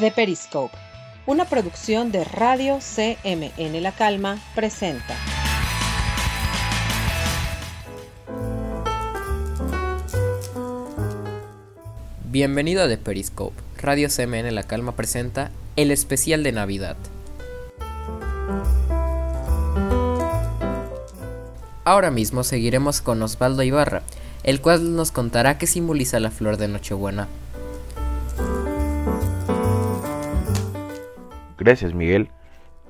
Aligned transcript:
The 0.00 0.10
Periscope, 0.10 0.74
una 1.26 1.44
producción 1.44 2.10
de 2.10 2.24
Radio 2.24 2.78
CMN 2.78 3.82
La 3.82 3.92
Calma, 3.92 4.42
presenta. 4.54 5.14
Bienvenido 12.24 12.82
a 12.82 12.88
The 12.88 12.96
Periscope. 12.96 13.54
Radio 13.76 14.08
CMN 14.08 14.54
La 14.54 14.62
Calma 14.62 14.96
presenta 14.96 15.50
el 15.76 15.90
especial 15.90 16.44
de 16.44 16.52
Navidad. 16.52 16.96
Ahora 21.84 22.10
mismo 22.10 22.42
seguiremos 22.42 23.02
con 23.02 23.22
Osvaldo 23.22 23.62
Ibarra, 23.62 24.00
el 24.44 24.62
cual 24.62 24.96
nos 24.96 25.12
contará 25.12 25.58
qué 25.58 25.66
simboliza 25.66 26.20
la 26.20 26.30
flor 26.30 26.56
de 26.56 26.68
Nochebuena. 26.68 27.28
Gracias, 31.60 31.92
Miguel. 31.92 32.30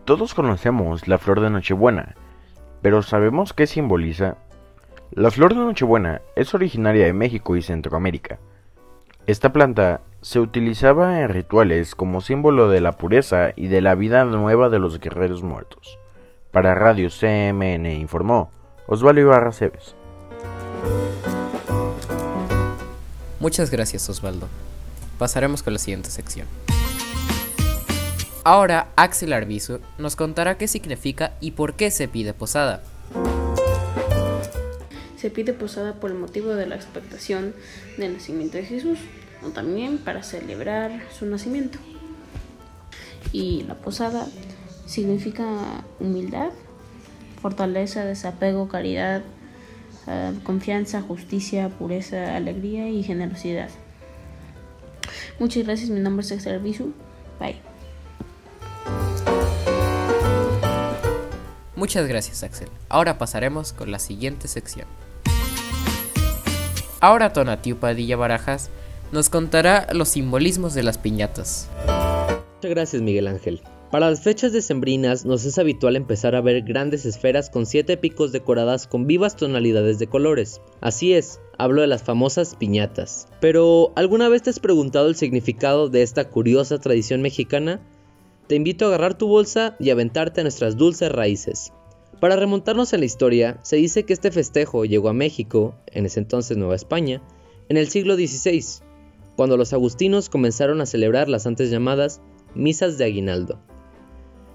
Todos 0.05 0.33
conocemos 0.33 1.09
la 1.09 1.19
flor 1.19 1.41
de 1.41 1.51
Nochebuena, 1.51 2.15
pero 2.83 3.03
¿sabemos 3.03 3.53
qué 3.53 3.67
simboliza? 3.67 4.37
La 5.11 5.33
flor 5.33 5.55
de 5.55 5.61
Nochebuena 5.61 6.23
es 6.37 6.55
originaria 6.55 7.05
de 7.05 7.13
México 7.13 7.57
y 7.57 7.63
Centroamérica. 7.63 8.39
Esta 9.27 9.53
planta 9.53 10.03
se 10.21 10.39
utilizaba 10.39 11.21
en 11.21 11.31
rituales 11.31 11.97
como 11.97 12.21
símbolo 12.21 12.69
de 12.69 12.81
la 12.81 12.93
pureza 12.93 13.51
y 13.57 13.67
de 13.67 13.81
la 13.81 13.97
vida 13.97 14.25
nueva 14.25 14.69
de 14.69 14.79
los 14.79 15.01
guerreros 15.01 15.43
muertos. 15.43 15.99
Para 16.53 16.77
Radio 16.77 17.09
CMN 17.11 17.93
informó 17.93 18.53
Osvaldo 18.87 19.21
Ibarra 19.21 19.51
Cebes. 19.51 19.97
Muchas 23.41 23.71
gracias 23.71 24.09
Osvaldo. 24.09 24.47
Pasaremos 25.19 25.65
con 25.65 25.73
la 25.73 25.79
siguiente 25.81 26.11
sección. 26.11 26.47
Ahora 28.45 28.89
Axel 28.97 29.35
Arbizu 29.35 29.81
nos 29.99 30.17
contará 30.17 30.57
qué 30.57 30.67
significa 30.67 31.33
y 31.41 31.51
por 31.53 31.75
qué 31.75 31.91
se 31.91 32.09
pide 32.09 32.33
posada. 32.33 32.83
Se 35.19 35.31
pide 35.31 35.53
posada 35.53 35.95
por 35.95 36.11
el 36.11 36.17
motivo 36.17 36.55
de 36.55 36.67
la 36.67 36.77
expectación 36.77 37.55
del 37.99 38.15
nacimiento 38.15 38.57
de 38.57 38.65
Jesús 38.65 38.99
o 39.47 39.51
también 39.51 39.99
para 39.99 40.23
celebrar 40.23 41.03
su 41.13 41.27
nacimiento. 41.27 41.79
Y 43.33 43.65
la 43.65 43.75
posada 43.75 44.27
significa 44.87 45.45
humildad, 45.99 46.51
fortaleza, 47.43 48.05
desapego, 48.05 48.69
caridad, 48.69 49.23
eh, 50.07 50.33
confianza, 50.45 51.03
justicia, 51.03 51.69
pureza, 51.69 52.35
alegría 52.35 52.89
y 52.89 53.03
generosidad. 53.03 53.69
Muchas 55.39 55.65
gracias, 55.65 55.91
mi 55.91 56.01
nombre 56.01 56.25
es 56.25 56.33
Axel 56.33 56.55
Arbizu. 56.55 56.95
Bye. 57.39 57.70
Muchas 61.81 62.07
gracias 62.07 62.43
Axel. 62.43 62.69
Ahora 62.91 63.17
pasaremos 63.17 63.73
con 63.73 63.91
la 63.91 63.99
siguiente 63.99 64.49
sección. 64.49 64.87
Ahora 67.01 67.33
Tonatiu 67.33 67.79
Padilla 67.79 68.19
Barajas 68.19 68.69
nos 69.13 69.31
contará 69.31 69.87
los 69.95 70.11
simbolismos 70.11 70.75
de 70.75 70.83
las 70.83 70.99
piñatas. 70.99 71.71
Muchas 72.57 72.71
gracias 72.71 73.01
Miguel 73.01 73.29
Ángel. 73.29 73.63
Para 73.91 74.11
las 74.11 74.21
fechas 74.21 74.53
decembrinas 74.53 75.25
nos 75.25 75.47
es 75.47 75.57
habitual 75.57 75.97
empezar 75.97 76.35
a 76.35 76.43
ver 76.43 76.61
grandes 76.65 77.07
esferas 77.07 77.49
con 77.49 77.65
siete 77.65 77.97
picos 77.97 78.31
decoradas 78.31 78.87
con 78.87 79.07
vivas 79.07 79.37
tonalidades 79.37 79.99
de 79.99 80.07
colores. 80.07 80.61
Así 80.83 81.15
es, 81.15 81.41
hablo 81.57 81.81
de 81.81 81.87
las 81.87 82.03
famosas 82.03 82.57
piñatas. 82.57 83.27
Pero, 83.41 83.95
¿alguna 83.97 84.29
vez 84.29 84.43
te 84.43 84.51
has 84.51 84.61
preguntado 84.61 85.09
el 85.09 85.17
significado 85.17 85.89
de 85.89 86.03
esta 86.03 86.29
curiosa 86.29 86.79
tradición 86.79 87.23
mexicana? 87.23 87.81
Te 88.51 88.57
invito 88.57 88.85
a 88.85 88.89
agarrar 88.89 89.17
tu 89.17 89.29
bolsa 89.29 89.77
y 89.79 89.91
aventarte 89.91 90.41
a 90.41 90.43
nuestras 90.43 90.77
dulces 90.77 91.13
raíces. 91.13 91.73
Para 92.19 92.35
remontarnos 92.35 92.93
en 92.93 92.99
la 92.99 93.07
historia, 93.07 93.61
se 93.63 93.77
dice 93.77 94.03
que 94.03 94.13
este 94.13 94.33
festejo 94.33 94.85
llegó 94.85 95.09
a 95.09 95.13
México, 95.13 95.77
en 95.87 96.05
ese 96.05 96.19
entonces 96.19 96.57
Nueva 96.57 96.75
España, 96.75 97.23
en 97.69 97.77
el 97.77 97.87
siglo 97.87 98.17
XVI, 98.17 98.83
cuando 99.37 99.57
los 99.57 99.73
agustinos 99.73 100.29
comenzaron 100.29 100.81
a 100.81 100.87
celebrar 100.87 101.29
las 101.29 101.47
antes 101.47 101.71
llamadas 101.71 102.23
misas 102.57 102.99
de 102.99 103.05
aguinaldo, 103.05 103.61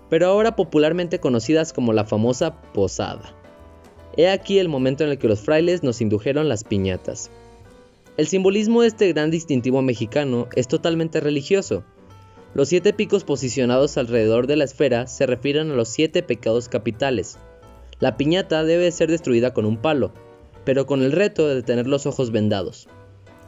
pero 0.10 0.28
ahora 0.28 0.58
popularmente 0.58 1.22
conocidas 1.22 1.72
como 1.72 1.94
la 1.94 2.04
famosa 2.04 2.62
posada. 2.74 3.34
He 4.18 4.28
aquí 4.28 4.60
el 4.60 4.68
momento 4.68 5.06
en 5.06 5.12
el 5.12 5.18
que 5.18 5.30
los 5.30 5.40
frailes 5.40 5.84
nos 5.84 6.02
indujeron 6.02 6.50
las 6.50 6.66
piñatas. 6.66 7.32
El 8.18 8.28
simbolismo 8.28 8.82
de 8.82 8.90
este 8.90 9.14
gran 9.14 9.32
distintivo 9.32 9.82
mexicano 9.82 10.50
es 10.54 10.68
totalmente 10.68 11.22
religioso, 11.22 11.86
los 12.56 12.70
siete 12.70 12.94
picos 12.94 13.26
posicionados 13.26 13.98
alrededor 13.98 14.48
de 14.48 14.56
la 14.56 14.64
esfera 14.64 15.08
se 15.08 15.26
refieren 15.26 15.72
a 15.72 15.76
los 15.76 15.90
siete 15.90 16.24
pecados 16.24 16.70
capitales. 16.70 17.38
La 18.00 18.16
piñata 18.16 18.64
debe 18.64 18.90
ser 18.94 19.12
destruida 19.12 19.54
con 19.54 19.66
un 19.66 19.76
palo, 19.76 20.14
pero 20.64 20.86
con 20.86 21.02
el 21.02 21.12
reto 21.12 21.50
de 21.50 21.64
tener 21.64 21.86
los 21.86 22.06
ojos 22.06 22.32
vendados. 22.32 22.88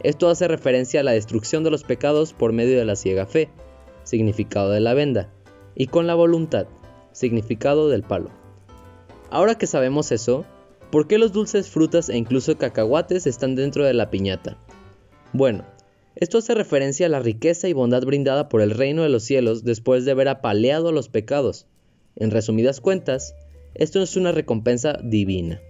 Esto 0.03 0.27
hace 0.27 0.49
referencia 0.49 0.99
a 0.99 1.03
la 1.03 1.13
destrucción 1.13 1.63
de 1.63 1.71
los 1.71 1.83
pecados 1.83 2.33
por 2.33 2.51
medio 2.51 2.77
de 2.77 2.83
la 2.83 2.97
ciega 2.97 3.25
fe, 3.25 3.49
significado 4.03 4.71
de 4.71 4.81
la 4.81 4.93
venda, 4.93 5.31
y 5.73 5.87
con 5.87 6.05
la 6.05 6.13
voluntad, 6.13 6.67
significado 7.13 7.87
del 7.87 8.03
palo. 8.03 8.29
Ahora 9.29 9.57
que 9.57 9.67
sabemos 9.67 10.11
eso, 10.11 10.43
¿por 10.91 11.07
qué 11.07 11.17
los 11.17 11.31
dulces, 11.31 11.69
frutas 11.69 12.09
e 12.09 12.17
incluso 12.17 12.57
cacahuates 12.57 13.25
están 13.25 13.55
dentro 13.55 13.85
de 13.85 13.93
la 13.93 14.09
piñata? 14.09 14.57
Bueno, 15.31 15.63
esto 16.19 16.39
hace 16.39 16.55
referencia 16.55 17.05
a 17.05 17.09
la 17.09 17.19
riqueza 17.19 17.67
y 17.67 17.73
bondad 17.73 18.03
brindada 18.03 18.49
por 18.49 18.61
el 18.61 18.71
reino 18.71 19.03
de 19.03 19.09
los 19.09 19.23
cielos 19.23 19.63
después 19.63 20.03
de 20.03 20.11
haber 20.11 20.29
apaleado 20.29 20.91
los 20.91 21.09
pecados. 21.09 21.67
En 22.15 22.31
resumidas 22.31 22.81
cuentas, 22.81 23.35
esto 23.75 24.01
es 24.01 24.17
una 24.17 24.31
recompensa 24.31 24.97
divina. 25.03 25.61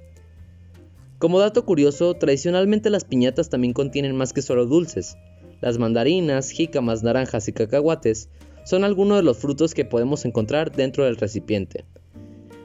Como 1.19 1.39
dato 1.39 1.65
curioso, 1.65 2.13
tradicionalmente 2.13 2.89
las 2.89 3.03
piñatas 3.03 3.49
también 3.49 3.73
contienen 3.73 4.15
más 4.15 4.31
que 4.31 4.41
solo 4.41 4.65
dulces. 4.65 5.17
Las 5.59 5.79
mandarinas, 5.79 6.51
jícamas, 6.51 7.03
naranjas 7.03 7.49
y 7.49 7.51
cacahuates 7.51 8.29
son 8.63 8.85
algunos 8.85 9.17
de 9.17 9.23
los 9.23 9.37
frutos 9.37 9.73
que 9.73 9.83
podemos 9.83 10.23
encontrar 10.23 10.71
dentro 10.71 11.03
del 11.03 11.17
recipiente. 11.17 11.83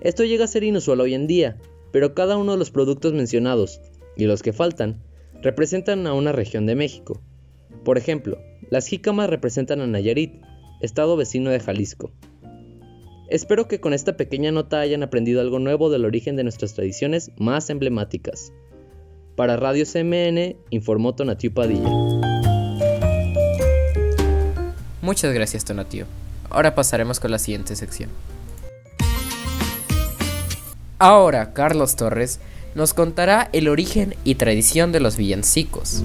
Esto 0.03 0.23
llega 0.23 0.45
a 0.45 0.49
ser 0.49 0.63
inusual 0.63 1.01
hoy 1.01 1.15
en 1.15 1.27
día, 1.27 1.59
pero 1.91 2.15
cada 2.15 2.37
uno 2.37 2.53
de 2.53 2.59
los 2.59 2.71
productos 2.71 3.13
mencionados, 3.13 3.81
y 4.17 4.27
los 4.27 4.43
que 4.43 4.53
faltan, 4.53 5.03
representan 5.41 6.07
a 6.07 6.15
una 6.15 6.31
región 6.31 6.67
de 6.67 6.77
México. 6.77 7.21
Por 7.85 7.99
ejemplo, 7.99 8.39
las 8.71 8.87
jícamas 8.87 9.29
representan 9.29 9.81
a 9.81 9.87
Nayarit, 9.87 10.33
estado 10.81 11.17
vecino 11.17 11.51
de 11.51 11.61
Jalisco. 11.61 12.11
Espero 13.29 13.67
que 13.67 13.81
con 13.81 13.95
esta 13.95 14.17
pequeña 14.17 14.53
nota 14.53 14.81
hayan 14.81 15.03
aprendido 15.03 15.41
algo 15.41 15.59
nuevo 15.59 15.91
del 15.91 16.05
origen 16.05 16.37
de 16.37 16.43
nuestras 16.43 16.75
tradiciones 16.75 17.31
más 17.39 17.71
emblemáticas. 17.71 18.53
Para 19.37 19.57
Radio 19.57 19.85
CMN, 19.87 20.57
informó 20.71 21.15
Tonatiu 21.15 21.53
Padilla. 21.53 21.89
Muchas 25.01 25.33
gracias 25.33 25.65
Tonatiu. 25.65 26.05
Ahora 26.51 26.75
pasaremos 26.75 27.21
con 27.21 27.31
la 27.31 27.39
siguiente 27.39 27.75
sección. 27.75 28.11
Ahora 30.99 31.53
Carlos 31.53 31.97
Torres 31.97 32.39
nos 32.75 32.95
contará 32.95 33.49
el 33.53 33.69
origen 33.69 34.15
y 34.25 34.37
tradición 34.37 34.93
de 34.93 35.01
los 35.01 35.17
villancicos 35.17 36.05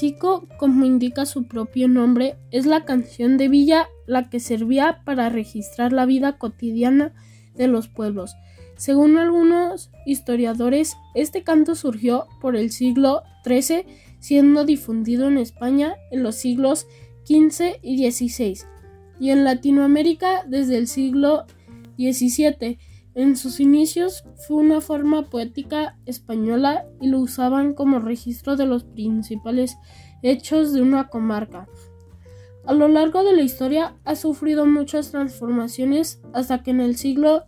villancico, 0.00 0.48
como 0.56 0.84
indica 0.84 1.24
su 1.24 1.46
propio 1.46 1.88
nombre, 1.88 2.36
es 2.50 2.66
la 2.66 2.84
canción 2.84 3.36
de 3.36 3.48
villa 3.48 3.88
la 4.06 4.28
que 4.28 4.40
servía 4.40 5.02
para 5.04 5.28
registrar 5.28 5.92
la 5.92 6.04
vida 6.06 6.36
cotidiana 6.36 7.12
de 7.54 7.68
los 7.68 7.88
pueblos. 7.88 8.34
Según 8.76 9.16
algunos 9.18 9.90
historiadores, 10.04 10.96
este 11.14 11.44
canto 11.44 11.74
surgió 11.76 12.26
por 12.40 12.56
el 12.56 12.72
siglo 12.72 13.22
XIII, 13.44 13.86
siendo 14.18 14.64
difundido 14.64 15.28
en 15.28 15.38
España 15.38 15.94
en 16.10 16.22
los 16.22 16.34
siglos 16.34 16.86
XV 17.26 17.78
y 17.82 18.10
XVI, 18.10 18.58
y 19.20 19.30
en 19.30 19.44
Latinoamérica 19.44 20.44
desde 20.48 20.76
el 20.76 20.88
siglo 20.88 21.46
XVII. 21.98 22.78
En 23.14 23.36
sus 23.36 23.60
inicios 23.60 24.24
fue 24.36 24.56
una 24.56 24.80
forma 24.80 25.30
poética 25.30 25.96
española 26.04 26.84
y 27.00 27.08
lo 27.08 27.20
usaban 27.20 27.74
como 27.74 28.00
registro 28.00 28.56
de 28.56 28.66
los 28.66 28.82
principales 28.82 29.76
hechos 30.22 30.72
de 30.72 30.82
una 30.82 31.08
comarca. 31.08 31.68
A 32.66 32.72
lo 32.72 32.88
largo 32.88 33.22
de 33.22 33.36
la 33.36 33.42
historia 33.42 33.94
ha 34.04 34.16
sufrido 34.16 34.66
muchas 34.66 35.10
transformaciones 35.10 36.22
hasta 36.32 36.62
que 36.62 36.72
en 36.72 36.80
el 36.80 36.96
siglo 36.96 37.44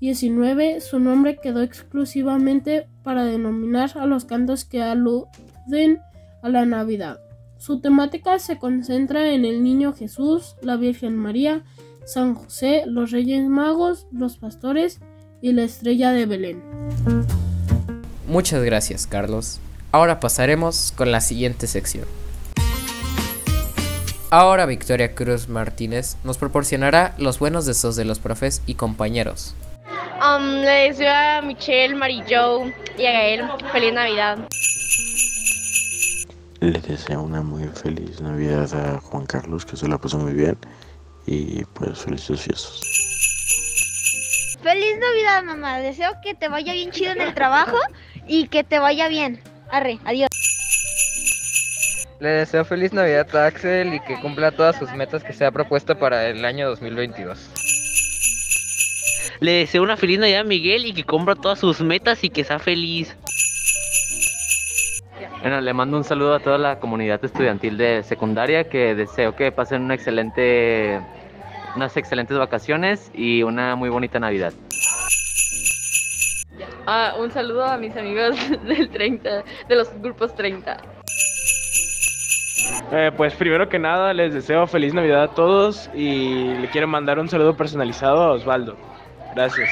XIX 0.00 0.82
su 0.82 1.00
nombre 1.00 1.36
quedó 1.42 1.60
exclusivamente 1.60 2.88
para 3.02 3.24
denominar 3.24 3.92
a 3.96 4.06
los 4.06 4.24
cantos 4.24 4.64
que 4.64 4.82
aluden 4.82 6.00
a 6.42 6.48
la 6.48 6.64
Navidad. 6.64 7.18
Su 7.58 7.80
temática 7.80 8.38
se 8.38 8.58
concentra 8.58 9.34
en 9.34 9.44
el 9.44 9.62
Niño 9.62 9.92
Jesús, 9.92 10.56
la 10.62 10.76
Virgen 10.76 11.16
María, 11.16 11.62
San 12.04 12.34
José, 12.34 12.84
los 12.86 13.10
Reyes 13.10 13.48
Magos, 13.48 14.06
los 14.12 14.36
pastores 14.38 15.00
y 15.42 15.52
la 15.52 15.62
estrella 15.62 16.12
de 16.12 16.26
Belén. 16.26 16.62
Muchas 18.26 18.62
gracias, 18.62 19.06
Carlos. 19.06 19.60
Ahora 19.92 20.20
pasaremos 20.20 20.92
con 20.96 21.10
la 21.10 21.20
siguiente 21.20 21.66
sección. 21.66 22.06
Ahora 24.30 24.64
Victoria 24.66 25.16
Cruz 25.16 25.48
Martínez 25.48 26.16
nos 26.22 26.38
proporcionará 26.38 27.16
los 27.18 27.40
buenos 27.40 27.66
deseos 27.66 27.96
de 27.96 28.04
los 28.04 28.20
profes 28.20 28.62
y 28.66 28.74
compañeros. 28.74 29.56
Um, 30.20 30.60
le 30.60 30.90
deseo 30.90 31.12
a 31.12 31.42
Michelle, 31.42 31.96
Mary 31.96 32.22
Jo 32.28 32.66
y 32.96 33.06
a 33.06 33.12
Gael 33.12 33.42
feliz 33.72 33.92
Navidad. 33.92 34.38
Le 36.60 36.78
deseo 36.78 37.22
una 37.22 37.42
muy 37.42 37.64
feliz 37.68 38.20
Navidad 38.20 38.72
a 38.74 39.00
Juan 39.00 39.26
Carlos, 39.26 39.64
que 39.64 39.76
se 39.76 39.88
la 39.88 39.98
pasó 39.98 40.18
muy 40.18 40.34
bien. 40.34 40.56
Y 41.26 41.64
pues 41.64 41.98
felices 42.00 42.40
fiestas. 42.40 42.80
Feliz 44.62 44.98
Navidad, 44.98 45.42
mamá. 45.44 45.78
Deseo 45.80 46.12
que 46.22 46.34
te 46.34 46.48
vaya 46.48 46.72
bien 46.72 46.90
chido 46.90 47.12
en 47.12 47.20
el 47.20 47.34
trabajo 47.34 47.78
y 48.26 48.48
que 48.48 48.64
te 48.64 48.78
vaya 48.78 49.08
bien. 49.08 49.42
Arre, 49.70 49.98
adiós. 50.04 50.28
Le 52.20 52.28
deseo 52.28 52.66
feliz 52.66 52.92
Navidad 52.92 53.34
a 53.34 53.46
Axel 53.46 53.94
y 53.94 54.00
que 54.00 54.20
cumpla 54.20 54.52
todas 54.52 54.76
sus 54.78 54.92
metas 54.92 55.24
que 55.24 55.32
se 55.32 55.46
ha 55.46 55.50
propuesto 55.50 55.98
para 55.98 56.28
el 56.28 56.44
año 56.44 56.68
2022. 56.68 57.38
Le 59.40 59.52
deseo 59.52 59.82
una 59.82 59.96
feliz 59.96 60.18
Navidad 60.18 60.40
a 60.40 60.44
Miguel 60.44 60.84
y 60.84 60.92
que 60.92 61.04
cumpla 61.04 61.34
todas 61.34 61.58
sus 61.58 61.80
metas 61.80 62.22
y 62.22 62.28
que 62.28 62.44
sea 62.44 62.58
feliz. 62.58 63.16
Bueno, 65.40 65.60
le 65.62 65.72
mando 65.72 65.96
un 65.96 66.04
saludo 66.04 66.34
a 66.34 66.40
toda 66.40 66.58
la 66.58 66.78
comunidad 66.78 67.24
estudiantil 67.24 67.78
de 67.78 68.02
secundaria 68.02 68.68
que 68.68 68.94
deseo 68.94 69.34
que 69.34 69.50
pasen 69.50 69.82
una 69.82 69.94
excelente, 69.94 71.00
unas 71.76 71.96
excelentes 71.96 72.36
vacaciones 72.36 73.10
y 73.14 73.42
una 73.42 73.74
muy 73.74 73.88
bonita 73.88 74.20
Navidad. 74.20 74.52
Ah, 76.86 77.14
un 77.18 77.30
saludo 77.30 77.64
a 77.64 77.78
mis 77.78 77.96
amigos 77.96 78.36
del 78.64 78.90
30, 78.90 79.44
de 79.68 79.76
los 79.76 79.90
grupos 80.02 80.34
30. 80.34 80.76
Eh, 82.92 83.10
pues 83.16 83.34
primero 83.34 83.68
que 83.68 83.78
nada 83.78 84.12
les 84.12 84.34
deseo 84.34 84.66
feliz 84.66 84.92
Navidad 84.92 85.22
a 85.22 85.28
todos 85.28 85.88
y 85.94 86.54
le 86.54 86.68
quiero 86.68 86.86
mandar 86.86 87.18
un 87.18 87.28
saludo 87.28 87.56
personalizado 87.56 88.22
a 88.22 88.32
Osvaldo. 88.32 88.76
Gracias. 89.34 89.70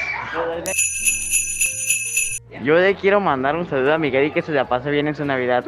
Yo 2.61 2.75
le 2.75 2.95
quiero 2.95 3.19
mandar 3.21 3.55
un 3.55 3.65
saludo 3.67 3.93
a 3.93 3.97
Miguel 3.97 4.25
y 4.25 4.31
que 4.31 4.41
se 4.41 4.51
la 4.51 4.67
pase 4.67 4.91
bien 4.91 5.07
en 5.07 5.15
su 5.15 5.23
Navidad. 5.23 5.65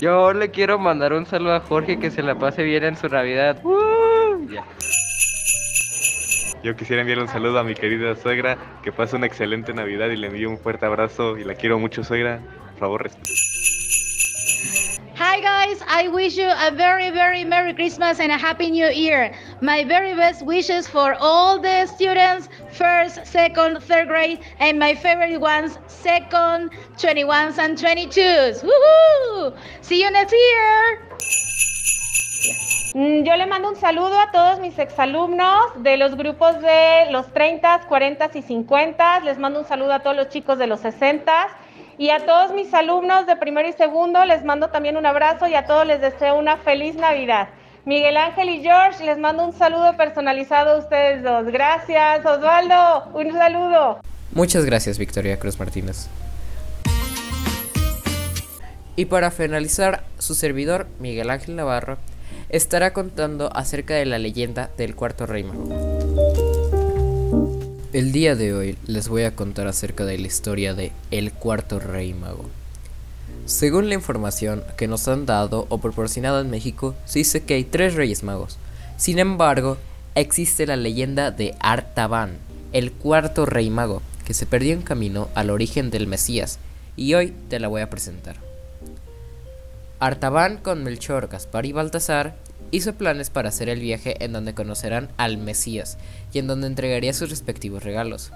Yo 0.00 0.32
le 0.32 0.50
quiero 0.50 0.78
mandar 0.78 1.12
un 1.12 1.24
saludo 1.24 1.54
a 1.54 1.60
Jorge 1.60 1.98
que 1.98 2.10
se 2.10 2.22
la 2.22 2.34
pase 2.34 2.62
bien 2.64 2.84
en 2.84 2.96
su 2.96 3.08
Navidad. 3.08 3.62
Yo 6.62 6.74
quisiera 6.74 7.02
enviarle 7.02 7.22
un 7.22 7.28
saludo 7.28 7.60
a 7.60 7.64
mi 7.64 7.74
querida 7.74 8.16
suegra, 8.16 8.58
que 8.82 8.90
pase 8.90 9.14
una 9.14 9.26
excelente 9.26 9.72
Navidad 9.72 10.08
y 10.08 10.16
le 10.16 10.26
envío 10.26 10.50
un 10.50 10.58
fuerte 10.58 10.84
abrazo 10.84 11.38
y 11.38 11.44
la 11.44 11.54
quiero 11.54 11.78
mucho 11.78 12.02
suegra. 12.02 12.40
Por 12.72 12.78
favor, 12.80 13.02
respete. 13.04 13.30
Hi 15.18 15.40
guys, 15.40 15.80
I 15.88 16.08
wish 16.08 16.36
you 16.36 16.46
a 16.46 16.70
very 16.70 17.10
very 17.10 17.44
Merry 17.44 17.72
Christmas 17.74 18.20
and 18.20 18.30
a 18.30 18.36
Happy 18.36 18.70
New 18.70 18.90
Year. 18.90 19.32
My 19.62 19.84
very 19.84 20.14
best 20.14 20.44
wishes 20.44 20.86
for 20.86 21.16
all 21.18 21.58
the 21.58 21.86
students, 21.86 22.48
first, 22.76 23.26
second, 23.26 23.82
third 23.82 24.08
grade, 24.08 24.40
and 24.58 24.78
my 24.78 24.94
favorite 24.94 25.40
ones, 25.40 25.78
second, 25.86 26.70
21s 26.96 27.58
and 27.58 27.76
22s. 27.76 28.62
Woohoo! 28.62 29.56
See 29.80 30.02
you 30.02 30.10
next 30.10 30.32
year. 30.32 31.16
Yo 33.24 33.36
le 33.36 33.46
mando 33.46 33.68
un 33.68 33.76
saludo 33.76 34.18
a 34.18 34.30
todos 34.30 34.58
mis 34.60 34.78
exalumnos 34.78 35.82
de 35.82 35.96
los 35.98 36.16
grupos 36.16 36.58
de 36.60 37.10
los 37.10 37.30
30, 37.32 37.80
40 37.88 38.30
y 38.32 38.42
50. 38.42 39.20
Les 39.20 39.38
mando 39.38 39.60
un 39.60 39.66
saludo 39.66 39.92
a 39.92 39.98
todos 39.98 40.16
los 40.16 40.28
chicos 40.30 40.56
de 40.58 40.66
los 40.66 40.80
60 40.80 41.48
y 41.98 42.10
a 42.10 42.24
todos 42.24 42.52
mis 42.52 42.72
alumnos 42.72 43.26
de 43.26 43.36
primero 43.36 43.68
y 43.68 43.72
segundo 43.72 44.24
les 44.24 44.44
mando 44.44 44.68
también 44.68 44.96
un 44.96 45.04
abrazo 45.04 45.46
y 45.46 45.54
a 45.54 45.66
todos 45.66 45.86
les 45.86 46.00
deseo 46.00 46.38
una 46.38 46.56
feliz 46.56 46.94
Navidad. 46.94 47.48
Miguel 47.86 48.16
Ángel 48.16 48.48
y 48.48 48.62
George, 48.62 49.04
les 49.04 49.16
mando 49.16 49.44
un 49.44 49.52
saludo 49.52 49.96
personalizado 49.96 50.72
a 50.72 50.78
ustedes 50.78 51.22
dos. 51.22 51.46
Gracias, 51.46 52.26
Osvaldo, 52.26 53.04
un 53.14 53.32
saludo. 53.32 54.00
Muchas 54.32 54.64
gracias, 54.64 54.98
Victoria 54.98 55.38
Cruz 55.38 55.56
Martínez. 55.60 56.08
Y 58.96 59.04
para 59.04 59.30
finalizar, 59.30 60.02
su 60.18 60.34
servidor, 60.34 60.88
Miguel 60.98 61.30
Ángel 61.30 61.54
Navarro, 61.54 61.98
estará 62.48 62.92
contando 62.92 63.50
acerca 63.54 63.94
de 63.94 64.06
la 64.06 64.18
leyenda 64.18 64.68
del 64.76 64.96
cuarto 64.96 65.24
rey 65.24 65.44
mago. 65.44 65.68
El 67.92 68.10
día 68.10 68.34
de 68.34 68.52
hoy 68.52 68.76
les 68.88 69.08
voy 69.08 69.22
a 69.22 69.36
contar 69.36 69.68
acerca 69.68 70.04
de 70.04 70.18
la 70.18 70.26
historia 70.26 70.74
de 70.74 70.90
El 71.12 71.30
Cuarto 71.32 71.78
Rey 71.78 72.12
Mago. 72.14 72.50
Según 73.46 73.88
la 73.88 73.94
información 73.94 74.64
que 74.76 74.88
nos 74.88 75.06
han 75.06 75.24
dado 75.24 75.66
o 75.68 75.78
proporcionado 75.78 76.40
en 76.40 76.50
México, 76.50 76.96
se 77.04 77.20
dice 77.20 77.44
que 77.44 77.54
hay 77.54 77.62
tres 77.62 77.94
reyes 77.94 78.24
magos. 78.24 78.58
Sin 78.96 79.20
embargo, 79.20 79.76
existe 80.16 80.66
la 80.66 80.74
leyenda 80.74 81.30
de 81.30 81.54
Artaban, 81.60 82.38
el 82.72 82.90
cuarto 82.90 83.46
rey 83.46 83.70
mago, 83.70 84.02
que 84.24 84.34
se 84.34 84.46
perdió 84.46 84.72
en 84.72 84.82
camino 84.82 85.28
al 85.36 85.50
origen 85.50 85.90
del 85.90 86.08
Mesías, 86.08 86.58
y 86.96 87.14
hoy 87.14 87.32
te 87.48 87.60
la 87.60 87.68
voy 87.68 87.82
a 87.82 87.88
presentar. 87.88 88.34
Artaban 90.00 90.56
con 90.56 90.82
Melchor, 90.82 91.28
Gaspar 91.28 91.66
y 91.66 91.72
Baltasar 91.72 92.34
hizo 92.72 92.94
planes 92.94 93.30
para 93.30 93.50
hacer 93.50 93.68
el 93.68 93.78
viaje 93.78 94.24
en 94.24 94.32
donde 94.32 94.54
conocerán 94.54 95.08
al 95.18 95.38
Mesías 95.38 95.98
y 96.32 96.40
en 96.40 96.48
donde 96.48 96.66
entregaría 96.66 97.12
sus 97.12 97.30
respectivos 97.30 97.84
regalos. 97.84 98.32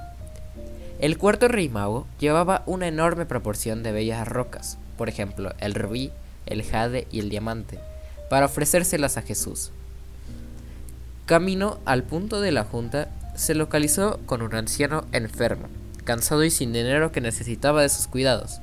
El 1.01 1.19
cuarto 1.19 1.49
rey 1.49 1.69
mago 1.69 2.07
llevaba 2.21 2.63
una 2.67 2.87
enorme 2.87 3.27
proporción 3.27 3.83
de 3.83 3.91
bellas 3.91 4.29
rocas, 4.29 4.79
por 5.01 5.09
ejemplo 5.09 5.55
el 5.61 5.73
rubí, 5.73 6.11
el 6.45 6.63
jade 6.63 7.07
y 7.11 7.21
el 7.21 7.31
diamante, 7.31 7.79
para 8.29 8.45
ofrecérselas 8.45 9.17
a 9.17 9.23
Jesús. 9.23 9.71
Camino 11.25 11.79
al 11.87 12.03
punto 12.03 12.43
de 12.43 12.53
la 12.53 12.65
junta, 12.65 13.09
se 13.35 13.55
localizó 13.55 14.21
con 14.27 14.43
un 14.43 14.55
anciano 14.55 15.07
enfermo, 15.13 15.69
cansado 16.05 16.45
y 16.45 16.51
sin 16.51 16.75
dinero 16.75 17.13
que 17.13 17.23
necesitaba 17.23 17.81
de 17.81 17.89
sus 17.89 18.09
cuidados, 18.09 18.61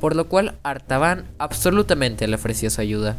por 0.00 0.14
lo 0.14 0.28
cual 0.28 0.54
Artaban 0.62 1.24
absolutamente 1.38 2.28
le 2.28 2.36
ofreció 2.36 2.70
su 2.70 2.80
ayuda. 2.80 3.16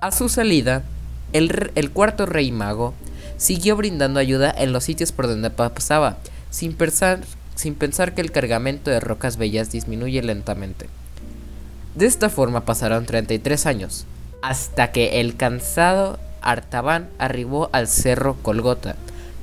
A 0.00 0.12
su 0.12 0.28
salida, 0.28 0.84
el, 1.32 1.72
el, 1.74 1.90
cuarto 1.90 2.26
rey 2.26 2.52
mago 2.52 2.94
siguió 3.38 3.74
brindando 3.74 4.20
ayuda 4.20 4.54
en 4.56 4.72
los 4.72 4.84
sitios 4.84 5.10
por 5.10 5.26
donde 5.26 5.50
pasaba, 5.50 6.18
sin 6.50 6.74
pensar, 6.74 7.22
sin 7.56 7.74
pensar 7.74 8.14
que 8.14 8.20
el 8.20 8.30
cargamento 8.30 8.90
de 8.90 9.00
rocas 9.00 9.36
bellas 9.36 9.72
disminuye 9.72 10.22
lentamente. 10.22 10.86
De 11.96 12.06
esta 12.06 12.28
forma 12.28 12.64
pasaron 12.64 13.06
33 13.06 13.66
años, 13.66 14.06
hasta 14.42 14.92
que 14.92 15.20
el 15.20 15.36
cansado 15.36 16.20
Artaban 16.42 17.08
arribó 17.18 17.70
al 17.72 17.88
cerro 17.88 18.36
Colgota, 18.42 18.94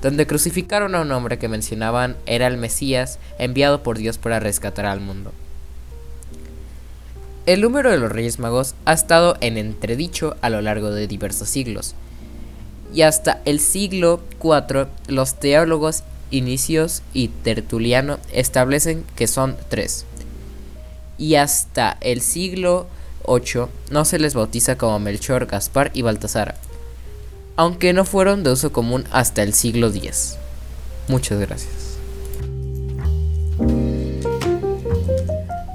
donde 0.02 0.28
crucificaron 0.28 0.96
a 0.96 1.02
un 1.02 1.12
hombre 1.12 1.38
que 1.40 1.50
mencionaban 1.50 2.16
era 2.26 2.48
el 2.48 2.58
Mesías 2.58 3.20
enviado 3.40 3.84
por 3.84 3.98
Dios 3.98 4.18
para 4.18 4.40
rescatar 4.40 4.86
al 4.86 5.02
mundo. 5.02 5.34
El 7.46 7.62
número 7.62 7.92
de 7.92 7.98
los 7.98 8.12
Reyes 8.12 8.40
Magos 8.40 8.76
ha 8.86 8.94
estado 8.94 9.36
en 9.42 9.58
entredicho 9.58 10.38
a 10.42 10.50
lo 10.50 10.62
largo 10.62 10.92
de 10.92 11.08
diversos 11.08 11.50
siglos, 11.50 11.96
y 12.94 13.02
hasta 13.02 13.42
el 13.44 13.60
siglo 13.60 14.22
IV 14.42 14.88
los 15.08 15.34
teólogos 15.40 16.04
Inicios 16.34 17.04
y 17.14 17.28
Tertuliano 17.28 18.18
establecen 18.32 19.06
que 19.16 19.28
son 19.28 19.56
tres, 19.70 20.06
y 21.20 21.36
hasta 21.36 21.96
el 22.02 22.22
siglo 22.22 22.88
VIII 23.28 23.68
no 23.92 24.04
se 24.04 24.18
les 24.18 24.34
bautiza 24.34 24.76
como 24.76 24.98
Melchor, 24.98 25.46
Gaspar 25.46 25.92
y 25.94 26.02
Baltasar, 26.02 26.56
aunque 27.56 27.94
no 27.94 28.04
fueron 28.04 28.44
de 28.44 28.52
uso 28.52 28.74
común 28.74 29.06
hasta 29.12 29.44
el 29.44 29.54
siglo 29.54 29.90
X. 29.90 30.38
Muchas 31.08 31.40
gracias. 31.40 31.98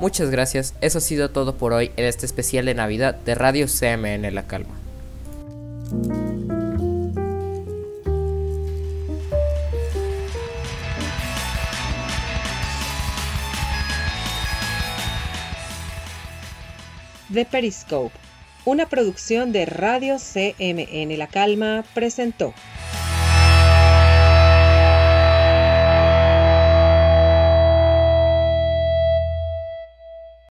Muchas 0.00 0.31
gracias, 0.31 0.75
eso 0.81 0.99
ha 0.99 1.00
sido 1.00 1.31
todo 1.31 1.55
por 1.55 1.73
hoy 1.73 1.93
en 1.97 2.05
este 2.05 2.27
especial 2.27 2.67
de 2.67 2.75
Navidad 2.75 3.15
de 3.15 3.37
Radio 3.37 3.67
CMN 3.67 4.35
La 4.35 4.49
Calma. 4.49 4.75
The 17.33 17.45
Periscope, 17.45 18.15
una 18.65 18.89
producción 18.89 19.53
de 19.53 19.67
Radio 19.67 20.17
CMN 20.17 21.19
La 21.19 21.27
Calma, 21.27 21.85
presentó. 21.93 22.55